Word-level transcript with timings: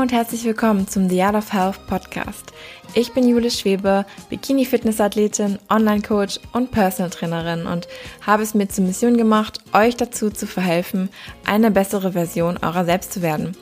Und 0.00 0.12
herzlich 0.12 0.46
willkommen 0.46 0.88
zum 0.88 1.10
The 1.10 1.24
Art 1.24 1.36
of 1.36 1.52
Health 1.52 1.86
Podcast. 1.86 2.54
Ich 2.94 3.12
bin 3.12 3.28
Jule 3.28 3.50
Schwebe, 3.50 4.06
Bikini-Fitness-Athletin, 4.30 5.58
Online-Coach 5.68 6.40
und 6.54 6.70
Personal 6.70 7.10
Trainerin 7.10 7.66
und 7.66 7.86
habe 8.22 8.42
es 8.42 8.54
mir 8.54 8.66
zur 8.66 8.84
Mission 8.84 9.18
gemacht, 9.18 9.58
euch 9.74 9.96
dazu 9.96 10.30
zu 10.30 10.46
verhelfen, 10.46 11.10
eine 11.44 11.70
bessere 11.70 12.12
Version 12.12 12.56
eurer 12.62 12.86
selbst 12.86 13.12
zu 13.12 13.20
werden. 13.20 13.54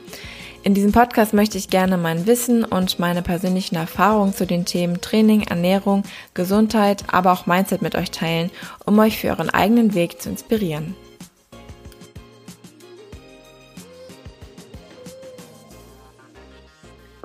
In 0.62 0.74
diesem 0.74 0.92
Podcast 0.92 1.34
möchte 1.34 1.58
ich 1.58 1.70
gerne 1.70 1.98
mein 1.98 2.28
Wissen 2.28 2.62
und 2.62 3.00
meine 3.00 3.22
persönlichen 3.22 3.74
Erfahrungen 3.74 4.32
zu 4.32 4.46
den 4.46 4.64
Themen 4.64 5.00
Training, 5.00 5.42
Ernährung, 5.42 6.04
Gesundheit, 6.34 7.02
aber 7.08 7.32
auch 7.32 7.46
Mindset 7.46 7.82
mit 7.82 7.96
euch 7.96 8.12
teilen, 8.12 8.52
um 8.86 8.96
euch 9.00 9.18
für 9.18 9.30
euren 9.30 9.50
eigenen 9.50 9.92
Weg 9.94 10.22
zu 10.22 10.28
inspirieren. 10.28 10.94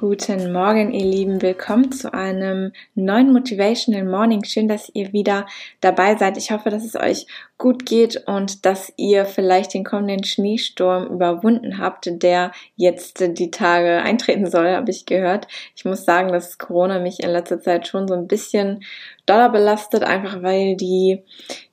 Guten 0.06 0.52
Morgen, 0.52 0.92
ihr 0.92 1.06
Lieben. 1.06 1.42
Willkommen 1.42 1.90
zu 1.94 2.14
einem 2.14 2.74
neuen 2.94 3.32
Motivational 3.32 4.04
Morning. 4.04 4.44
Schön, 4.44 4.68
dass 4.68 4.92
ihr 4.94 5.14
wieder 5.14 5.46
dabei 5.80 6.18
seid. 6.18 6.36
Ich 6.36 6.52
hoffe, 6.52 6.70
dass 6.70 6.84
es 6.84 6.98
euch 6.98 7.26
gut 7.58 7.86
geht 7.86 8.28
und 8.28 8.66
dass 8.66 8.92
ihr 8.98 9.24
vielleicht 9.24 9.74
den 9.74 9.86
kommenden 9.86 10.26
Schneesturm 10.26 11.08
überwunden 11.08 11.78
habt, 11.78 12.22
der 12.22 12.52
jetzt 12.76 13.22
die 13.22 13.50
Tage 13.50 14.02
eintreten 14.02 14.52
soll, 14.52 14.72
habe 14.72 14.92
ich 14.92 15.06
gehört. 15.06 15.48
Ich 15.74 15.86
muss 15.86 16.04
sagen, 16.04 16.34
dass 16.34 16.58
Corona 16.58 17.00
mich 17.00 17.24
in 17.24 17.30
letzter 17.30 17.62
Zeit 17.62 17.88
schon 17.88 18.10
so 18.10 18.14
ein 18.14 18.28
bisschen 18.28 18.84
doller 19.26 19.48
belastet, 19.48 20.04
einfach 20.04 20.44
weil 20.44 20.76
die, 20.76 21.24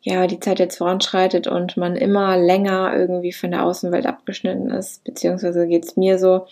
ja, 0.03 0.29
die 0.29 0.39
Zeit 0.39 0.61
jetzt 0.61 0.79
voranschreitet 0.79 1.49
und 1.49 1.77
man 1.77 1.97
immer 1.97 2.37
länger 2.37 2.95
irgendwie 2.97 3.33
von 3.33 3.51
der 3.51 3.65
Außenwelt 3.65 4.07
abgeschnitten 4.07 4.71
ist, 4.71 5.03
beziehungsweise 5.03 5.67
geht's 5.67 5.97
mir 5.97 6.21
so. 6.21 6.47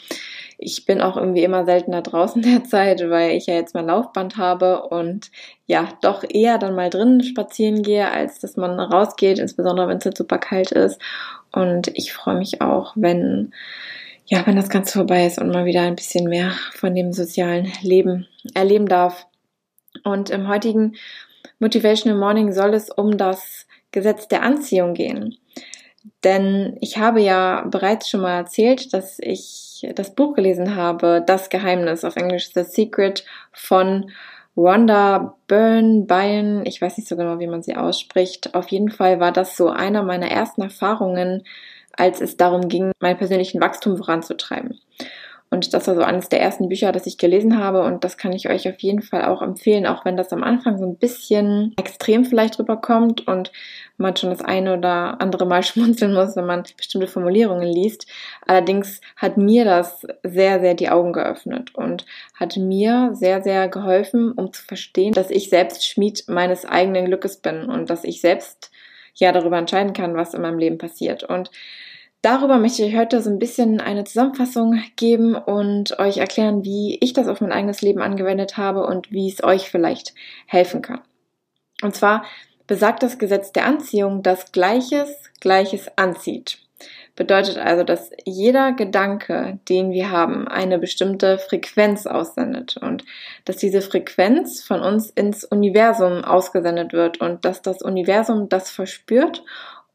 Ich 0.59 0.85
bin 0.85 1.01
auch 1.01 1.17
irgendwie 1.17 1.45
immer 1.45 1.65
seltener 1.65 2.03
draußen 2.03 2.43
derzeit, 2.43 3.09
weil 3.09 3.37
ich 3.37 3.47
ja 3.47 3.55
jetzt 3.55 3.75
mein 3.75 3.87
Laufband 3.87 4.37
habe 4.37 4.83
und 4.83 5.31
ja, 5.67 5.89
doch 6.03 6.25
eher 6.29 6.59
dann 6.59 6.75
mal 6.75 6.91
drinnen 6.91 7.23
spazieren 7.23 7.83
gehe, 7.83 8.11
als 8.11 8.41
dass 8.41 8.57
man 8.57 8.79
rausgeht, 8.79 9.39
insbesondere 9.39 9.89
wenn 9.89 9.99
es 9.99 10.05
jetzt 10.05 10.19
super 10.19 10.39
kalt 10.39 10.73
ist. 10.73 11.01
Und 11.53 11.89
ich 11.95 12.13
freue 12.13 12.37
mich 12.37 12.61
auch, 12.61 12.93
wenn, 12.97 13.53
ja, 14.27 14.47
wenn 14.47 14.57
das 14.57 14.69
Ganze 14.69 14.99
vorbei 14.99 15.27
ist 15.27 15.39
und 15.39 15.51
man 15.51 15.65
wieder 15.65 15.83
ein 15.83 15.97
bisschen 15.97 16.29
mehr 16.29 16.53
von 16.75 16.95
dem 16.95 17.13
sozialen 17.13 17.73
Leben 17.83 18.27
erleben 18.55 18.87
darf. 18.87 19.27
Und 20.05 20.31
im 20.31 20.49
heutigen 20.49 20.97
Motivational 21.59 22.19
Morning 22.19 22.53
soll 22.53 22.75
es 22.75 22.91
um 22.91 23.17
das 23.17 23.67
Gesetz 23.91 24.29
der 24.29 24.43
Anziehung 24.43 24.95
gehen. 24.95 25.37
Denn 26.25 26.77
ich 26.81 26.99
habe 26.99 27.21
ja 27.21 27.67
bereits 27.71 28.09
schon 28.09 28.21
mal 28.21 28.37
erzählt, 28.37 28.93
dass 28.93 29.19
ich 29.19 29.68
das 29.95 30.15
Buch 30.15 30.35
gelesen 30.35 30.77
habe, 30.77 31.23
Das 31.27 31.49
Geheimnis, 31.49 32.05
auf 32.05 32.17
Englisch 32.17 32.53
The 32.53 32.65
Secret 32.65 33.25
von 33.53 34.11
Rhonda 34.57 35.37
Byrne, 35.47 36.05
Byrne, 36.07 36.63
ich 36.65 36.83
weiß 36.83 36.99
nicht 36.99 37.09
so 37.09 37.17
genau, 37.17 37.39
wie 37.39 37.47
man 37.47 37.63
sie 37.63 37.77
ausspricht. 37.77 38.55
Auf 38.55 38.69
jeden 38.69 38.91
Fall 38.91 39.21
war 39.21 39.31
das 39.31 39.57
so 39.57 39.69
einer 39.69 40.03
meiner 40.03 40.29
ersten 40.29 40.63
Erfahrungen, 40.63 41.45
als 41.93 42.21
es 42.21 42.37
darum 42.37 42.69
ging, 42.69 42.93
meinen 43.01 43.19
persönlichen 43.19 43.61
Wachstum 43.61 43.97
voranzutreiben. 43.97 44.81
Und 45.51 45.73
das 45.73 45.87
war 45.87 45.95
so 45.95 46.03
eines 46.03 46.29
der 46.29 46.41
ersten 46.41 46.69
Bücher, 46.69 46.93
das 46.93 47.07
ich 47.07 47.17
gelesen 47.17 47.59
habe. 47.59 47.83
Und 47.83 48.05
das 48.05 48.19
kann 48.19 48.33
ich 48.33 48.51
euch 48.51 48.69
auf 48.69 48.79
jeden 48.81 49.01
Fall 49.01 49.25
auch 49.25 49.41
empfehlen, 49.41 49.87
auch 49.87 50.05
wenn 50.05 50.17
das 50.17 50.33
am 50.33 50.43
Anfang 50.43 50.77
so 50.79 50.85
ein 50.85 50.97
bisschen 50.97 51.75
extrem 51.79 52.27
vielleicht 52.27 52.59
rüberkommt 52.59 53.27
und 53.27 53.51
man 53.97 54.15
schon 54.15 54.31
das 54.31 54.43
eine 54.43 54.77
oder 54.77 55.21
andere 55.21 55.47
Mal 55.47 55.63
schmunzeln 55.65 56.13
muss, 56.13 56.37
wenn 56.37 56.45
man 56.45 56.65
bestimmte 56.77 57.07
Formulierungen 57.07 57.67
liest. 57.67 58.07
Allerdings 58.47 59.01
hat 59.17 59.39
mir 59.39 59.65
das 59.65 60.07
sehr, 60.23 60.61
sehr 60.61 60.75
die 60.75 60.91
Augen 60.91 61.13
geöffnet 61.13 61.75
und 61.75 62.05
hat 62.35 62.57
mir 62.57 63.11
sehr, 63.15 63.43
sehr 63.43 63.69
geholfen, 63.69 64.33
um 64.33 64.53
zu 64.53 64.63
verstehen, 64.63 65.13
dass 65.13 65.31
ich 65.31 65.49
selbst 65.49 65.87
Schmied 65.87 66.25
meines 66.29 66.67
eigenen 66.67 67.07
Glückes 67.07 67.39
bin 67.39 67.65
und 67.65 67.89
dass 67.89 68.05
ich 68.05 68.21
selbst 68.21 68.71
ja 69.15 69.33
darüber 69.33 69.59
entscheiden 69.59 69.95
kann, 69.95 70.15
was 70.15 70.35
in 70.35 70.43
meinem 70.43 70.59
Leben 70.59 70.79
passiert. 70.79 71.25
Und 71.25 71.51
Darüber 72.23 72.59
möchte 72.59 72.85
ich 72.85 72.97
heute 72.97 73.23
so 73.23 73.31
ein 73.31 73.39
bisschen 73.39 73.81
eine 73.81 74.03
Zusammenfassung 74.03 74.83
geben 74.97 75.37
und 75.37 75.99
euch 76.01 76.17
erklären, 76.17 76.65
wie 76.65 76.99
ich 77.01 77.13
das 77.13 77.29
auf 77.29 77.41
mein 77.41 77.53
eigenes 77.53 77.81
Leben 77.81 78.03
angewendet 78.03 78.57
habe 78.57 78.85
und 78.87 79.13
wie 79.13 79.29
es 79.29 79.45
euch 79.45 79.71
vielleicht 79.71 80.15
helfen 80.47 80.83
kann. 80.83 81.01
Und 81.83 81.95
zwar 81.95 82.25
besagt 82.67 83.05
das 83.05 83.19
Gesetz 83.19 83.53
der 83.53 83.67
Anziehung, 83.67 84.25
dass 84.25 84.51
Gleiches 84.51 85.31
Gleiches 85.41 85.89
anzieht. 85.97 86.59
Bedeutet 87.17 87.59
also, 87.59 87.83
dass 87.83 88.11
jeder 88.25 88.73
Gedanke, 88.73 89.59
den 89.69 89.91
wir 89.91 90.13
haben, 90.13 90.47
eine 90.47 90.79
bestimmte 90.79 91.39
Frequenz 91.39 92.07
aussendet 92.07 92.77
und 92.77 93.05
dass 93.45 93.57
diese 93.57 93.81
Frequenz 93.81 94.63
von 94.63 94.81
uns 94.83 95.11
ins 95.11 95.45
Universum 95.45 96.25
ausgesendet 96.25 96.93
wird 96.93 97.21
und 97.21 97.45
dass 97.45 97.63
das 97.63 97.83
Universum 97.83 98.49
das 98.49 98.71
verspürt 98.71 99.43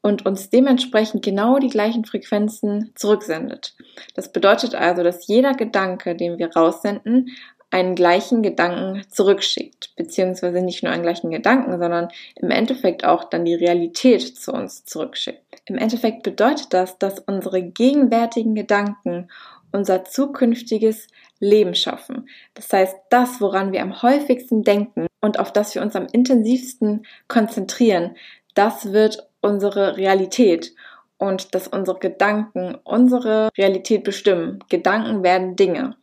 und 0.04 0.26
uns 0.26 0.50
dementsprechend 0.50 1.24
genau 1.24 1.58
die 1.58 1.70
gleichen 1.70 2.06
Frequenzen 2.06 2.92
zurücksendet. 2.94 3.74
Das 4.14 4.32
bedeutet 4.32 4.76
also, 4.76 5.02
dass 5.02 5.28
jeder 5.28 5.54
Gedanke, 5.54 6.16
den 6.16 6.38
wir 6.38 6.52
raussenden, 6.52 7.32
einen 7.72 7.96
gleichen 7.96 8.44
Gedanken 8.44 9.02
zurückschickt, 9.10 9.96
beziehungsweise 9.96 10.62
nicht 10.62 10.84
nur 10.84 10.92
einen 10.92 11.02
gleichen 11.02 11.32
Gedanken, 11.32 11.80
sondern 11.80 12.10
im 12.36 12.52
Endeffekt 12.52 13.04
auch 13.04 13.24
dann 13.24 13.46
die 13.46 13.56
Realität 13.56 14.22
zu 14.22 14.52
uns 14.52 14.86
zurückschickt. 14.86 15.42
Im 15.66 15.80
Endeffekt 15.80 16.22
bedeutet 16.22 16.68
das, 16.72 17.00
dass 17.00 17.20
unsere 17.20 17.64
gegenwärtigen 17.64 18.54
Gedanken 18.54 19.30
unser 19.72 20.04
zukünftiges 20.04 21.08
Leben 21.40 21.74
schaffen. 21.74 22.30
Das 22.54 22.72
heißt, 22.72 22.96
das, 23.10 23.42
woran 23.42 23.72
wir 23.72 23.82
am 23.82 24.04
häufigsten 24.04 24.64
denken 24.64 25.08
und 25.20 25.40
auf 25.40 25.52
das 25.52 25.74
wir 25.74 25.82
uns 25.82 25.96
am 25.96 26.08
intensivsten 26.12 27.08
konzentrieren, 27.28 28.16
das 28.54 28.94
wird 28.94 29.28
unsere 29.44 29.98
Realität 29.98 30.74
und 31.18 31.54
dass 31.54 31.68
unsere 31.68 32.00
Gedanken 32.00 32.76
unsere 32.84 33.50
Realität 33.58 34.04
bestimmen. 34.04 34.64
Gedanken 34.70 35.24
werden 35.24 35.56
Dinge. 35.56 35.96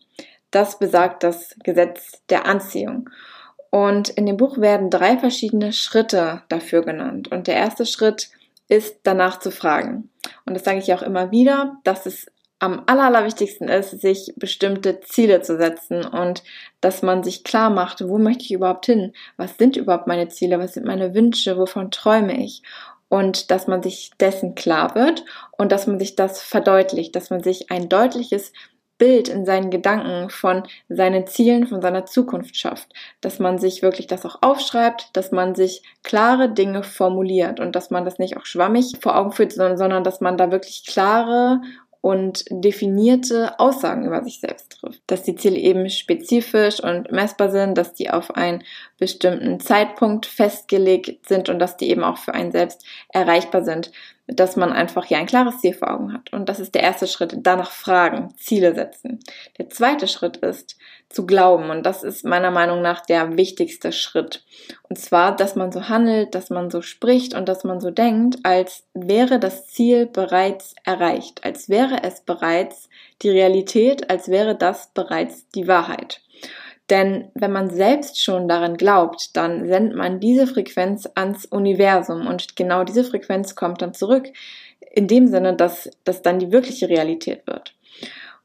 Das 0.50 0.78
besagt 0.78 1.22
das 1.22 1.56
Gesetz 1.62 2.22
der 2.28 2.46
Anziehung. 2.46 3.10
Und 3.70 4.08
in 4.08 4.26
dem 4.26 4.36
Buch 4.36 4.58
werden 4.58 4.90
drei 4.90 5.16
verschiedene 5.16 5.72
Schritte 5.72 6.42
dafür 6.48 6.82
genannt. 6.82 7.30
Und 7.30 7.46
der 7.46 7.56
erste 7.56 7.86
Schritt 7.86 8.30
ist 8.68 9.00
danach 9.04 9.38
zu 9.38 9.50
fragen. 9.50 10.10
Und 10.44 10.54
das 10.54 10.64
sage 10.64 10.78
ich 10.78 10.92
auch 10.92 11.02
immer 11.02 11.30
wieder, 11.30 11.78
dass 11.84 12.06
es 12.06 12.26
am 12.60 12.82
allerwichtigsten 12.86 13.68
ist, 13.68 14.00
sich 14.00 14.34
bestimmte 14.36 15.00
Ziele 15.00 15.40
zu 15.40 15.56
setzen 15.56 16.04
und 16.04 16.42
dass 16.82 17.00
man 17.00 17.24
sich 17.24 17.42
klar 17.42 17.70
macht, 17.70 18.06
wo 18.06 18.18
möchte 18.18 18.44
ich 18.44 18.52
überhaupt 18.52 18.84
hin? 18.84 19.14
Was 19.38 19.56
sind 19.56 19.78
überhaupt 19.78 20.06
meine 20.06 20.28
Ziele? 20.28 20.58
Was 20.58 20.74
sind 20.74 20.84
meine 20.84 21.14
Wünsche? 21.14 21.56
Wovon 21.56 21.90
träume 21.90 22.38
ich? 22.44 22.62
Und 23.10 23.50
dass 23.50 23.66
man 23.66 23.82
sich 23.82 24.12
dessen 24.20 24.54
klar 24.54 24.94
wird 24.94 25.24
und 25.58 25.72
dass 25.72 25.86
man 25.86 25.98
sich 25.98 26.16
das 26.16 26.40
verdeutlicht, 26.40 27.14
dass 27.14 27.28
man 27.28 27.42
sich 27.42 27.70
ein 27.70 27.90
deutliches 27.90 28.52
Bild 28.98 29.28
in 29.28 29.44
seinen 29.44 29.70
Gedanken 29.70 30.30
von 30.30 30.62
seinen 30.88 31.26
Zielen, 31.26 31.66
von 31.66 31.82
seiner 31.82 32.06
Zukunft 32.06 32.56
schafft, 32.56 32.92
dass 33.20 33.40
man 33.40 33.58
sich 33.58 33.82
wirklich 33.82 34.06
das 34.06 34.24
auch 34.24 34.42
aufschreibt, 34.42 35.08
dass 35.14 35.32
man 35.32 35.54
sich 35.54 35.82
klare 36.04 36.52
Dinge 36.52 36.84
formuliert 36.84 37.58
und 37.58 37.74
dass 37.74 37.90
man 37.90 38.04
das 38.04 38.18
nicht 38.18 38.36
auch 38.36 38.44
schwammig 38.44 38.98
vor 39.00 39.16
Augen 39.16 39.32
führt, 39.32 39.52
sondern, 39.52 39.78
sondern 39.78 40.04
dass 40.04 40.20
man 40.20 40.36
da 40.36 40.52
wirklich 40.52 40.86
klare 40.86 41.62
und 42.00 42.44
definierte 42.50 43.58
Aussagen 43.60 44.06
über 44.06 44.22
sich 44.22 44.40
selbst 44.40 44.72
trifft. 44.72 45.02
Dass 45.06 45.22
die 45.22 45.34
Ziele 45.34 45.58
eben 45.58 45.88
spezifisch 45.90 46.82
und 46.82 47.12
messbar 47.12 47.50
sind, 47.50 47.76
dass 47.76 47.92
die 47.92 48.10
auf 48.10 48.34
einen 48.34 48.62
bestimmten 48.98 49.60
Zeitpunkt 49.60 50.26
festgelegt 50.26 51.28
sind 51.28 51.48
und 51.48 51.58
dass 51.58 51.76
die 51.76 51.90
eben 51.90 52.02
auch 52.02 52.18
für 52.18 52.32
einen 52.32 52.52
selbst 52.52 52.84
erreichbar 53.10 53.64
sind 53.64 53.92
dass 54.32 54.56
man 54.56 54.72
einfach 54.72 55.04
hier 55.04 55.18
ein 55.18 55.26
klares 55.26 55.60
Ziel 55.60 55.74
vor 55.74 55.90
Augen 55.90 56.12
hat. 56.12 56.32
Und 56.32 56.48
das 56.48 56.60
ist 56.60 56.74
der 56.74 56.82
erste 56.82 57.06
Schritt. 57.06 57.34
Danach 57.38 57.70
fragen, 57.70 58.34
Ziele 58.36 58.74
setzen. 58.74 59.20
Der 59.58 59.70
zweite 59.70 60.08
Schritt 60.08 60.38
ist 60.38 60.76
zu 61.08 61.26
glauben. 61.26 61.70
Und 61.70 61.84
das 61.84 62.02
ist 62.02 62.24
meiner 62.24 62.50
Meinung 62.50 62.82
nach 62.82 63.00
der 63.00 63.36
wichtigste 63.36 63.92
Schritt. 63.92 64.44
Und 64.88 64.98
zwar, 64.98 65.34
dass 65.34 65.56
man 65.56 65.72
so 65.72 65.88
handelt, 65.88 66.34
dass 66.34 66.50
man 66.50 66.70
so 66.70 66.82
spricht 66.82 67.34
und 67.34 67.48
dass 67.48 67.64
man 67.64 67.80
so 67.80 67.90
denkt, 67.90 68.38
als 68.44 68.84
wäre 68.94 69.38
das 69.38 69.66
Ziel 69.66 70.06
bereits 70.06 70.74
erreicht, 70.84 71.44
als 71.44 71.68
wäre 71.68 72.02
es 72.02 72.20
bereits 72.20 72.88
die 73.22 73.30
Realität, 73.30 74.10
als 74.10 74.28
wäre 74.28 74.54
das 74.54 74.90
bereits 74.94 75.48
die 75.50 75.68
Wahrheit. 75.68 76.20
Denn 76.90 77.30
wenn 77.34 77.52
man 77.52 77.70
selbst 77.70 78.22
schon 78.22 78.48
daran 78.48 78.76
glaubt, 78.76 79.36
dann 79.36 79.66
sendet 79.68 79.96
man 79.96 80.18
diese 80.18 80.48
Frequenz 80.48 81.08
ans 81.14 81.46
Universum 81.46 82.26
und 82.26 82.56
genau 82.56 82.82
diese 82.82 83.04
Frequenz 83.04 83.54
kommt 83.54 83.80
dann 83.80 83.94
zurück. 83.94 84.28
In 84.92 85.06
dem 85.06 85.28
Sinne, 85.28 85.54
dass 85.54 85.88
das 86.02 86.22
dann 86.22 86.40
die 86.40 86.50
wirkliche 86.50 86.88
Realität 86.88 87.46
wird. 87.46 87.74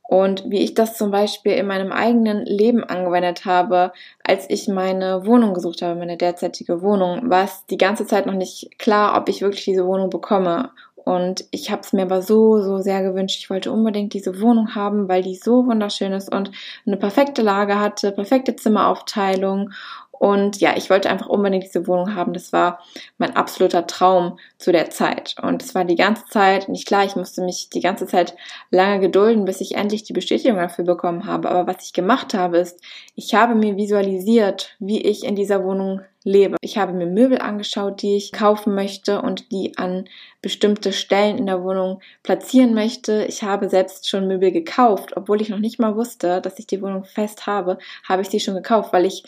Und 0.07 0.43
wie 0.47 0.59
ich 0.59 0.75
das 0.75 0.97
zum 0.97 1.09
Beispiel 1.09 1.53
in 1.53 1.65
meinem 1.65 1.91
eigenen 1.91 2.45
Leben 2.45 2.83
angewendet 2.83 3.45
habe, 3.45 3.91
als 4.23 4.47
ich 4.49 4.67
meine 4.67 5.25
Wohnung 5.25 5.55
gesucht 5.55 5.81
habe, 5.81 5.97
meine 5.97 6.15
derzeitige 6.15 6.83
Wohnung, 6.83 7.27
war 7.31 7.45
es 7.45 7.65
die 7.71 7.77
ganze 7.77 8.05
Zeit 8.05 8.27
noch 8.27 8.35
nicht 8.35 8.77
klar, 8.77 9.19
ob 9.19 9.29
ich 9.29 9.41
wirklich 9.41 9.65
diese 9.65 9.87
Wohnung 9.87 10.11
bekomme 10.11 10.69
Und 11.05 11.45
ich 11.51 11.71
habe 11.71 11.81
es 11.83 11.93
mir 11.93 12.01
aber 12.01 12.21
so, 12.21 12.61
so 12.61 12.79
sehr 12.79 13.03
gewünscht. 13.03 13.37
Ich 13.39 13.49
wollte 13.49 13.71
unbedingt 13.71 14.13
diese 14.13 14.41
Wohnung 14.41 14.75
haben, 14.75 15.07
weil 15.07 15.21
die 15.21 15.35
so 15.35 15.65
wunderschön 15.65 16.11
ist 16.11 16.33
und 16.33 16.51
eine 16.85 16.97
perfekte 16.97 17.41
Lage 17.41 17.79
hatte, 17.79 18.11
perfekte 18.11 18.55
Zimmeraufteilung 18.55 19.71
und 20.19 20.61
ja, 20.61 20.75
ich 20.77 20.89
wollte 20.89 21.09
einfach 21.09 21.27
unbedingt 21.27 21.65
diese 21.65 21.87
Wohnung 21.87 22.15
haben. 22.15 22.33
Das 22.33 22.53
war 22.53 22.79
mein 23.17 23.35
absoluter 23.35 23.85
Traum 23.85 24.39
zu 24.57 24.71
der 24.71 24.89
Zeit. 24.89 25.35
Und 25.41 25.61
es 25.61 25.75
war 25.75 25.83
die 25.83 25.95
ganze 25.95 26.25
Zeit, 26.25 26.69
nicht 26.69 26.87
klar, 26.87 27.03
ich 27.05 27.15
musste 27.15 27.41
mich 27.41 27.69
die 27.69 27.81
ganze 27.81 28.07
Zeit 28.07 28.35
lange 28.71 28.99
gedulden, 28.99 29.45
bis 29.45 29.61
ich 29.61 29.75
endlich 29.75 30.03
die 30.03 30.13
Bestätigung 30.13 30.57
dafür 30.57 30.85
bekommen 30.85 31.25
habe. 31.25 31.49
Aber 31.49 31.67
was 31.67 31.85
ich 31.85 31.93
gemacht 31.93 32.33
habe, 32.33 32.57
ist, 32.57 32.79
ich 33.15 33.35
habe 33.35 33.55
mir 33.55 33.75
visualisiert, 33.75 34.75
wie 34.79 35.01
ich 35.01 35.23
in 35.25 35.35
dieser 35.35 35.63
Wohnung 35.63 36.01
lebe. 36.25 36.57
Ich 36.59 36.77
habe 36.77 36.91
mir 36.91 37.05
Möbel 37.05 37.37
angeschaut, 37.37 38.01
die 38.01 38.17
ich 38.17 38.33
kaufen 38.33 38.75
möchte 38.75 39.21
und 39.21 39.51
die 39.51 39.77
an 39.77 40.09
bestimmte 40.41 40.91
Stellen 40.91 41.37
in 41.37 41.45
der 41.45 41.63
Wohnung 41.63 42.01
platzieren 42.23 42.73
möchte. 42.73 43.25
Ich 43.29 43.43
habe 43.43 43.69
selbst 43.69 44.09
schon 44.09 44.27
Möbel 44.27 44.51
gekauft, 44.51 45.15
obwohl 45.15 45.41
ich 45.41 45.49
noch 45.49 45.59
nicht 45.59 45.79
mal 45.79 45.95
wusste, 45.95 46.41
dass 46.41 46.59
ich 46.59 46.67
die 46.67 46.81
Wohnung 46.81 47.05
fest 47.05 47.45
habe, 47.47 47.77
habe 48.07 48.23
ich 48.23 48.29
sie 48.29 48.39
schon 48.39 48.55
gekauft, 48.55 48.91
weil 48.91 49.05
ich 49.05 49.23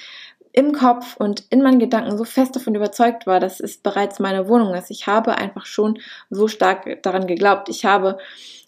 im 0.58 0.72
Kopf 0.72 1.16
und 1.18 1.44
in 1.52 1.62
meinen 1.62 1.78
Gedanken 1.78 2.18
so 2.18 2.24
fest 2.24 2.56
davon 2.56 2.74
überzeugt 2.74 3.28
war, 3.28 3.40
dass 3.40 3.60
es 3.60 3.78
bereits 3.78 4.18
meine 4.18 4.48
Wohnung 4.48 4.74
ist. 4.74 4.90
Ich 4.90 5.06
habe 5.06 5.38
einfach 5.38 5.68
schon 5.68 6.00
so 6.32 6.48
stark 6.48 7.04
daran 7.04 7.28
geglaubt. 7.28 7.70
Ich 7.70 7.86
habe 7.86 8.18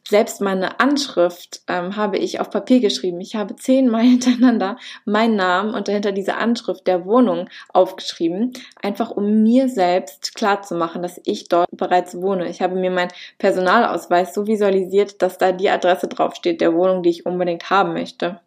selbst 0.08 0.40
meine 0.40 0.80
Anschrift 0.80 1.64
ähm, 1.68 1.96
habe 1.96 2.20
ich 2.20 2.40
auf 2.40 2.52
Papier 2.52 2.80
geschrieben. 2.80 3.20
Ich 3.22 3.36
habe 3.36 3.56
zehnmal 3.56 4.02
hintereinander 4.04 4.78
meinen 5.06 5.36
Namen 5.36 5.74
und 5.74 5.88
dahinter 5.88 6.12
diese 6.12 6.36
Anschrift 6.36 6.86
der 6.86 7.06
Wohnung 7.06 7.50
aufgeschrieben, 7.74 8.54
einfach 8.84 9.10
um 9.10 9.42
mir 9.42 9.68
selbst 9.68 10.36
klarzumachen, 10.36 11.02
dass 11.02 11.20
ich 11.26 11.50
dort 11.50 11.70
bereits 11.72 12.16
wohne. 12.22 12.50
Ich 12.50 12.62
habe 12.62 12.76
mir 12.76 12.92
meinen 12.92 13.12
Personalausweis 13.40 14.36
so 14.36 14.46
visualisiert, 14.46 15.24
dass 15.24 15.40
da 15.40 15.52
die 15.52 15.72
Adresse 15.72 16.08
draufsteht 16.08 16.62
der 16.62 16.76
Wohnung, 16.76 17.02
die 17.02 17.10
ich 17.10 17.26
unbedingt 17.26 17.72
haben 17.72 17.94
möchte. 17.94 18.42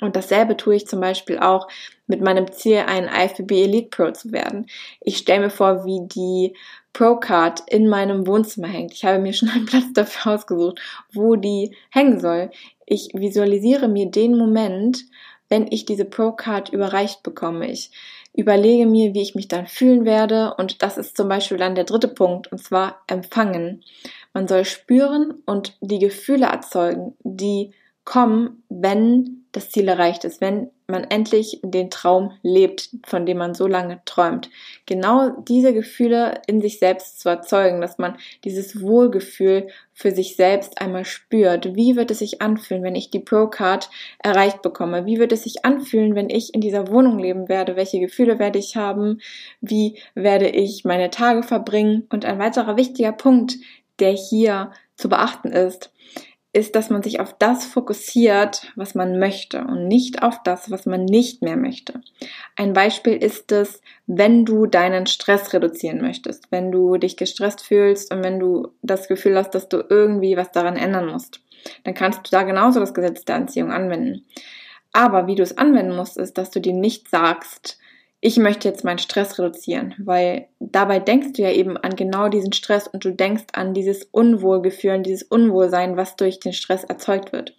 Und 0.00 0.16
dasselbe 0.16 0.56
tue 0.56 0.76
ich 0.76 0.86
zum 0.86 1.00
Beispiel 1.00 1.38
auch 1.38 1.68
mit 2.06 2.20
meinem 2.20 2.50
Ziel, 2.52 2.84
ein 2.86 3.08
IFBB 3.08 3.52
Elite 3.52 3.88
Pro 3.90 4.10
zu 4.12 4.32
werden. 4.32 4.66
Ich 5.00 5.18
stelle 5.18 5.40
mir 5.40 5.50
vor, 5.50 5.84
wie 5.84 6.00
die 6.06 6.54
Pro-Card 6.92 7.62
in 7.68 7.88
meinem 7.88 8.26
Wohnzimmer 8.26 8.68
hängt. 8.68 8.92
Ich 8.92 9.04
habe 9.04 9.18
mir 9.18 9.32
schon 9.34 9.48
einen 9.48 9.66
Platz 9.66 9.92
dafür 9.94 10.34
ausgesucht, 10.34 10.80
wo 11.12 11.36
die 11.36 11.76
hängen 11.90 12.20
soll. 12.20 12.50
Ich 12.86 13.10
visualisiere 13.14 13.88
mir 13.88 14.06
den 14.10 14.36
Moment, 14.36 15.04
wenn 15.48 15.66
ich 15.70 15.84
diese 15.84 16.04
Pro-Card 16.04 16.70
überreicht 16.70 17.22
bekomme. 17.22 17.70
Ich 17.70 17.90
überlege 18.34 18.86
mir, 18.86 19.14
wie 19.14 19.22
ich 19.22 19.34
mich 19.34 19.48
dann 19.48 19.66
fühlen 19.66 20.04
werde. 20.04 20.54
Und 20.58 20.82
das 20.82 20.98
ist 20.98 21.16
zum 21.16 21.28
Beispiel 21.28 21.58
dann 21.58 21.74
der 21.74 21.84
dritte 21.84 22.08
Punkt, 22.08 22.50
und 22.52 22.58
zwar 22.58 23.02
empfangen. 23.06 23.82
Man 24.32 24.46
soll 24.46 24.64
spüren 24.64 25.42
und 25.46 25.76
die 25.80 25.98
Gefühle 25.98 26.46
erzeugen, 26.46 27.16
die 27.22 27.72
kommen, 28.08 28.62
wenn 28.70 29.44
das 29.52 29.68
Ziel 29.68 29.86
erreicht 29.86 30.24
ist, 30.24 30.40
wenn 30.40 30.70
man 30.86 31.04
endlich 31.04 31.60
den 31.62 31.90
Traum 31.90 32.32
lebt, 32.40 32.88
von 33.04 33.26
dem 33.26 33.36
man 33.36 33.52
so 33.52 33.66
lange 33.66 34.00
träumt. 34.06 34.48
Genau 34.86 35.28
diese 35.42 35.74
Gefühle 35.74 36.40
in 36.46 36.62
sich 36.62 36.78
selbst 36.78 37.20
zu 37.20 37.28
erzeugen, 37.28 37.82
dass 37.82 37.98
man 37.98 38.16
dieses 38.44 38.80
Wohlgefühl 38.80 39.68
für 39.92 40.10
sich 40.10 40.36
selbst 40.36 40.80
einmal 40.80 41.04
spürt. 41.04 41.76
Wie 41.76 41.96
wird 41.96 42.10
es 42.10 42.20
sich 42.20 42.40
anfühlen, 42.40 42.82
wenn 42.82 42.94
ich 42.94 43.10
die 43.10 43.20
Pro-Card 43.20 43.90
erreicht 44.20 44.62
bekomme? 44.62 45.04
Wie 45.04 45.18
wird 45.18 45.32
es 45.32 45.42
sich 45.42 45.66
anfühlen, 45.66 46.14
wenn 46.14 46.30
ich 46.30 46.54
in 46.54 46.62
dieser 46.62 46.88
Wohnung 46.88 47.18
leben 47.18 47.50
werde? 47.50 47.76
Welche 47.76 48.00
Gefühle 48.00 48.38
werde 48.38 48.58
ich 48.58 48.74
haben? 48.74 49.20
Wie 49.60 49.98
werde 50.14 50.48
ich 50.48 50.86
meine 50.86 51.10
Tage 51.10 51.42
verbringen? 51.42 52.06
Und 52.08 52.24
ein 52.24 52.38
weiterer 52.38 52.78
wichtiger 52.78 53.12
Punkt, 53.12 53.56
der 53.98 54.12
hier 54.12 54.72
zu 54.96 55.10
beachten 55.10 55.52
ist, 55.52 55.92
ist, 56.52 56.74
dass 56.74 56.88
man 56.88 57.02
sich 57.02 57.20
auf 57.20 57.34
das 57.38 57.66
fokussiert, 57.66 58.72
was 58.74 58.94
man 58.94 59.18
möchte 59.18 59.60
und 59.60 59.86
nicht 59.86 60.22
auf 60.22 60.42
das, 60.42 60.70
was 60.70 60.86
man 60.86 61.04
nicht 61.04 61.42
mehr 61.42 61.56
möchte. 61.56 62.00
Ein 62.56 62.72
Beispiel 62.72 63.14
ist 63.16 63.52
es, 63.52 63.82
wenn 64.06 64.44
du 64.46 64.66
deinen 64.66 65.06
Stress 65.06 65.52
reduzieren 65.52 66.00
möchtest, 66.00 66.50
wenn 66.50 66.72
du 66.72 66.96
dich 66.96 67.16
gestresst 67.16 67.60
fühlst 67.60 68.12
und 68.12 68.24
wenn 68.24 68.38
du 68.40 68.68
das 68.82 69.08
Gefühl 69.08 69.36
hast, 69.36 69.50
dass 69.50 69.68
du 69.68 69.84
irgendwie 69.88 70.36
was 70.36 70.50
daran 70.50 70.76
ändern 70.76 71.06
musst, 71.06 71.40
dann 71.84 71.94
kannst 71.94 72.20
du 72.26 72.30
da 72.30 72.44
genauso 72.44 72.80
das 72.80 72.94
Gesetz 72.94 73.24
der 73.24 73.36
Anziehung 73.36 73.70
anwenden. 73.70 74.24
Aber 74.92 75.26
wie 75.26 75.34
du 75.34 75.42
es 75.42 75.58
anwenden 75.58 75.94
musst, 75.94 76.16
ist, 76.16 76.38
dass 76.38 76.50
du 76.50 76.60
dir 76.60 76.72
nicht 76.72 77.08
sagst, 77.08 77.78
ich 78.20 78.36
möchte 78.36 78.68
jetzt 78.68 78.84
meinen 78.84 78.98
Stress 78.98 79.38
reduzieren, 79.38 79.94
weil 79.98 80.48
dabei 80.58 80.98
denkst 80.98 81.34
du 81.34 81.42
ja 81.42 81.52
eben 81.52 81.76
an 81.76 81.94
genau 81.94 82.28
diesen 82.28 82.52
Stress 82.52 82.88
und 82.88 83.04
du 83.04 83.12
denkst 83.12 83.44
an 83.52 83.74
dieses 83.74 84.04
Unwohlgefühl, 84.10 84.90
an 84.90 85.02
dieses 85.04 85.22
Unwohlsein, 85.22 85.96
was 85.96 86.16
durch 86.16 86.40
den 86.40 86.52
Stress 86.52 86.82
erzeugt 86.82 87.32
wird. 87.32 87.54